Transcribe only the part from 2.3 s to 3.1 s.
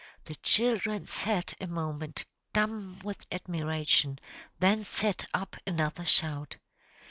dumb